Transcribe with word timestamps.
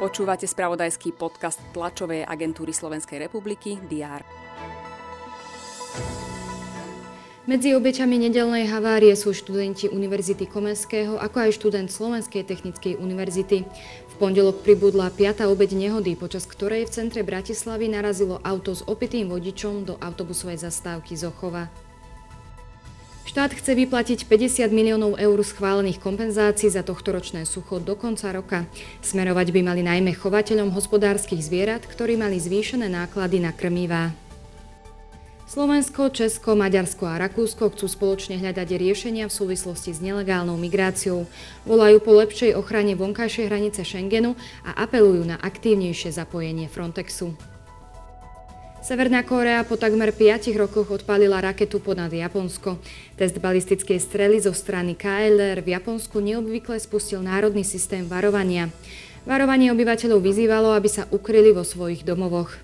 Počúvate 0.00 0.48
spravodajský 0.48 1.12
podcast 1.12 1.60
tlačovej 1.76 2.24
agentúry 2.24 2.72
Slovenskej 2.72 3.20
republiky 3.20 3.76
DR. 3.84 4.24
Medzi 7.44 7.74
obeťami 7.76 8.30
nedelnej 8.30 8.64
havárie 8.70 9.12
sú 9.12 9.34
študenti 9.36 9.92
Univerzity 9.92 10.48
Komenského, 10.48 11.18
ako 11.18 11.36
aj 11.44 11.50
študent 11.58 11.88
Slovenskej 11.92 12.48
technickej 12.48 12.96
univerzity. 12.96 13.66
V 14.06 14.14
pondelok 14.16 14.62
pribudla 14.64 15.12
piata 15.12 15.52
obeť 15.52 15.74
nehody, 15.74 16.14
počas 16.16 16.46
ktorej 16.46 16.86
v 16.88 16.94
centre 16.94 17.20
Bratislavy 17.20 17.92
narazilo 17.92 18.38
auto 18.40 18.72
s 18.72 18.86
opitým 18.86 19.28
vodičom 19.28 19.82
do 19.82 19.98
autobusovej 19.98 20.62
zastávky 20.62 21.18
Zochova. 21.18 21.89
Štát 23.30 23.54
chce 23.54 23.78
vyplatiť 23.78 24.26
50 24.26 24.74
miliónov 24.74 25.14
eur 25.14 25.38
schválených 25.38 26.02
kompenzácií 26.02 26.66
za 26.66 26.82
tohtoročné 26.82 27.46
sucho 27.46 27.78
do 27.78 27.94
konca 27.94 28.34
roka. 28.34 28.66
Smerovať 29.06 29.54
by 29.54 29.60
mali 29.70 29.86
najmä 29.86 30.18
chovateľom 30.18 30.74
hospodárskych 30.74 31.38
zvierat, 31.38 31.86
ktorí 31.86 32.18
mali 32.18 32.42
zvýšené 32.42 32.90
náklady 32.90 33.38
na 33.38 33.54
krmivá. 33.54 34.10
Slovensko, 35.46 36.10
Česko, 36.10 36.58
Maďarsko 36.58 37.06
a 37.06 37.22
Rakúsko 37.22 37.70
chcú 37.70 37.86
spoločne 37.86 38.34
hľadať 38.34 38.66
riešenia 38.74 39.30
v 39.30 39.36
súvislosti 39.38 39.94
s 39.94 40.02
nelegálnou 40.02 40.58
migráciou. 40.58 41.22
Volajú 41.62 42.02
po 42.02 42.18
lepšej 42.18 42.58
ochrane 42.58 42.98
vonkajšej 42.98 43.46
hranice 43.46 43.86
Schengenu 43.86 44.34
a 44.66 44.74
apelujú 44.82 45.22
na 45.22 45.38
aktívnejšie 45.38 46.10
zapojenie 46.10 46.66
Frontexu. 46.66 47.38
Severná 48.80 49.20
Kórea 49.20 49.60
po 49.60 49.76
takmer 49.76 50.08
5 50.08 50.56
rokoch 50.56 50.88
odpálila 50.88 51.36
raketu 51.36 51.84
ponad 51.84 52.08
Japonsko. 52.08 52.80
Test 53.12 53.36
balistickej 53.36 54.00
strely 54.00 54.40
zo 54.40 54.56
strany 54.56 54.96
KLR 54.96 55.60
v 55.60 55.76
Japonsku 55.76 56.16
neobvykle 56.16 56.80
spustil 56.80 57.20
národný 57.20 57.60
systém 57.60 58.08
varovania. 58.08 58.72
Varovanie 59.28 59.68
obyvateľov 59.76 60.24
vyzývalo, 60.24 60.72
aby 60.72 60.88
sa 60.88 61.04
ukryli 61.12 61.52
vo 61.52 61.60
svojich 61.60 62.08
domovoch. 62.08 62.56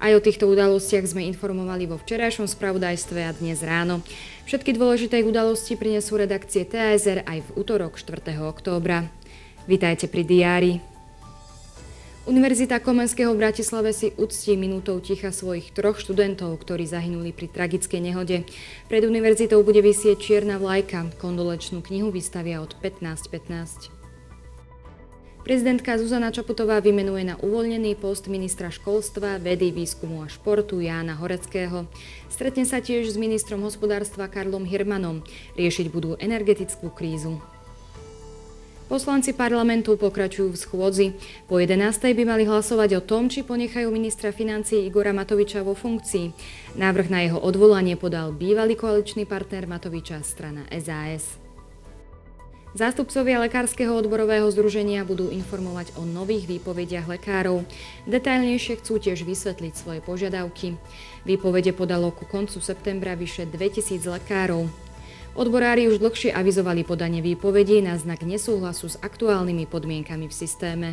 Aj 0.00 0.16
o 0.16 0.24
týchto 0.24 0.48
udalostiach 0.48 1.04
sme 1.04 1.28
informovali 1.28 1.84
vo 1.84 2.00
včerajšom 2.00 2.48
spravodajstve 2.48 3.20
a 3.20 3.36
dnes 3.36 3.60
ráno. 3.60 4.00
Všetky 4.48 4.80
dôležité 4.80 5.20
udalosti 5.20 5.76
prinesú 5.76 6.16
redakcie 6.16 6.64
TSR 6.64 7.28
aj 7.28 7.44
v 7.44 7.48
útorok 7.52 8.00
4. 8.00 8.32
októbra. 8.48 9.12
Vítajte 9.68 10.08
pri 10.08 10.24
diári. 10.24 10.89
Univerzita 12.28 12.84
Komenského 12.84 13.32
v 13.32 13.40
Bratislave 13.40 13.96
si 13.96 14.12
uctí 14.20 14.52
minútou 14.52 15.00
ticha 15.00 15.32
svojich 15.32 15.72
troch 15.72 15.96
študentov, 15.96 16.52
ktorí 16.60 16.84
zahynuli 16.84 17.32
pri 17.32 17.48
tragickej 17.48 17.96
nehode. 17.96 18.44
Pred 18.92 19.08
univerzitou 19.08 19.64
bude 19.64 19.80
vysieť 19.80 20.20
čierna 20.20 20.60
vlajka. 20.60 21.16
Kondolečnú 21.16 21.80
knihu 21.80 22.12
vystavia 22.12 22.60
od 22.60 22.76
15.15. 22.84 23.88
Prezidentka 25.40 25.96
Zuzana 25.96 26.28
Čaputová 26.28 26.84
vymenuje 26.84 27.24
na 27.24 27.40
uvoľnený 27.40 27.96
post 27.96 28.28
ministra 28.28 28.68
školstva, 28.68 29.40
vedy, 29.40 29.72
výskumu 29.72 30.20
a 30.20 30.28
športu 30.28 30.76
Jána 30.84 31.16
Horeckého. 31.16 31.88
Stretne 32.28 32.68
sa 32.68 32.84
tiež 32.84 33.08
s 33.08 33.16
ministrom 33.16 33.64
hospodárstva 33.64 34.28
Karlom 34.28 34.68
Hirmanom. 34.68 35.24
Riešiť 35.56 35.88
budú 35.88 36.20
energetickú 36.20 36.92
krízu. 36.92 37.40
Poslanci 38.90 39.30
parlamentu 39.38 39.94
pokračujú 39.94 40.50
v 40.50 40.58
schôdzi. 40.58 41.06
Po 41.46 41.62
11. 41.62 42.10
by 42.10 42.24
mali 42.26 42.42
hlasovať 42.42 42.98
o 42.98 43.02
tom, 43.06 43.30
či 43.30 43.46
ponechajú 43.46 43.86
ministra 43.86 44.34
financií 44.34 44.82
Igora 44.82 45.14
Matoviča 45.14 45.62
vo 45.62 45.78
funkcii. 45.78 46.34
Návrh 46.74 47.06
na 47.06 47.22
jeho 47.22 47.38
odvolanie 47.38 47.94
podal 47.94 48.34
bývalý 48.34 48.74
koaličný 48.74 49.30
partner 49.30 49.70
Matoviča 49.70 50.26
strana 50.26 50.66
SAS. 50.74 51.38
Zástupcovia 52.74 53.38
Lekárskeho 53.46 53.94
odborového 53.94 54.50
združenia 54.50 55.06
budú 55.06 55.30
informovať 55.30 55.94
o 55.94 56.02
nových 56.02 56.50
výpovediach 56.50 57.06
lekárov. 57.06 57.62
Detailnejšie 58.10 58.82
chcú 58.82 58.98
tiež 58.98 59.22
vysvetliť 59.22 59.72
svoje 59.78 60.02
požiadavky. 60.02 60.74
Výpovede 61.22 61.70
podalo 61.78 62.10
ku 62.10 62.26
koncu 62.26 62.58
septembra 62.58 63.14
vyše 63.14 63.46
2000 63.46 64.02
lekárov. 64.18 64.89
Odborári 65.30 65.86
už 65.86 66.02
dlhšie 66.02 66.34
avizovali 66.34 66.82
podanie 66.82 67.22
výpovedí 67.22 67.78
na 67.78 67.94
znak 67.94 68.26
nesúhlasu 68.26 68.90
s 68.90 68.98
aktuálnymi 68.98 69.70
podmienkami 69.70 70.26
v 70.26 70.34
systéme. 70.34 70.88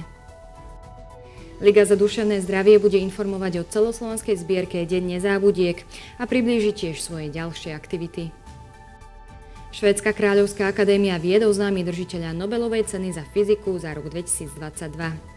Liga 1.57 1.81
za 1.89 1.97
duševné 1.97 2.37
zdravie 2.45 2.77
bude 2.77 3.01
informovať 3.01 3.65
o 3.65 3.67
celoslovenskej 3.67 4.37
zbierke 4.37 4.85
Deň 4.85 5.17
nezábudiek 5.17 5.81
a 6.21 6.29
priblíži 6.29 6.69
tiež 6.69 7.01
svoje 7.01 7.33
ďalšie 7.33 7.73
aktivity. 7.73 8.29
Švédska 9.73 10.13
kráľovská 10.13 10.69
akadémia 10.69 11.17
vied 11.17 11.41
oznámi 11.41 11.81
držiteľa 11.81 12.37
Nobelovej 12.37 12.85
ceny 12.85 13.17
za 13.17 13.25
fyziku 13.33 13.73
za 13.81 13.97
rok 13.97 14.13
2022. 14.13 15.36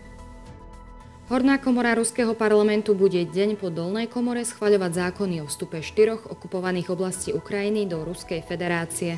Horná 1.31 1.63
komora 1.63 1.95
Ruského 1.95 2.35
parlamentu 2.35 2.91
bude 2.91 3.23
deň 3.23 3.55
po 3.55 3.71
dolnej 3.71 4.11
komore 4.11 4.43
schvaľovať 4.43 5.15
zákony 5.15 5.39
o 5.39 5.47
vstupe 5.47 5.79
štyroch 5.79 6.27
okupovaných 6.27 6.91
oblastí 6.91 7.31
Ukrajiny 7.31 7.87
do 7.87 8.03
Ruskej 8.03 8.43
federácie. 8.43 9.15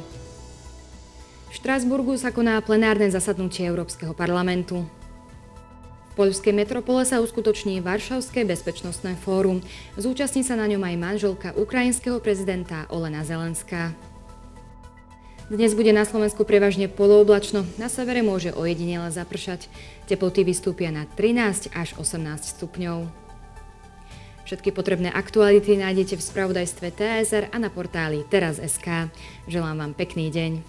V 1.49 1.53
Štrásburgu 1.57 2.13
sa 2.21 2.29
koná 2.29 2.61
plenárne 2.61 3.09
zasadnutie 3.09 3.65
Európskeho 3.65 4.13
parlamentu. 4.13 4.85
V 6.13 6.21
poľskej 6.21 6.53
metropole 6.53 7.09
sa 7.09 7.25
uskutoční 7.25 7.81
Varšavské 7.81 8.45
bezpečnostné 8.45 9.17
fórum. 9.17 9.65
Zúčastní 9.97 10.45
sa 10.45 10.53
na 10.53 10.69
ňom 10.69 10.85
aj 10.85 11.01
manželka 11.01 11.57
ukrajinského 11.57 12.21
prezidenta 12.21 12.85
Olena 12.93 13.25
Zelenská. 13.25 14.12
Dnes 15.53 15.77
bude 15.77 15.93
na 15.93 16.09
Slovensku 16.09 16.49
prevažne 16.49 16.89
polooblačno, 16.89 17.69
na 17.77 17.93
severe 17.93 18.25
môže 18.25 18.57
ojedinele 18.57 19.13
zapršať. 19.13 19.69
Teploty 20.09 20.49
vystúpia 20.49 20.89
na 20.89 21.05
13 21.05 21.77
až 21.77 21.93
18 22.01 22.57
stupňov. 22.57 23.05
Všetky 24.49 24.73
potrebné 24.73 25.13
aktuality 25.13 25.77
nájdete 25.77 26.17
v 26.17 26.25
spravodajstve 26.25 26.97
TSR 26.97 27.45
a 27.53 27.57
na 27.61 27.69
portáli 27.69 28.25
teraz.sk. 28.33 29.13
Želám 29.45 29.77
vám 29.77 29.93
pekný 29.93 30.33
deň. 30.33 30.65